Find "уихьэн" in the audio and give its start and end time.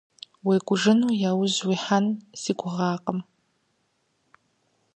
1.67-2.05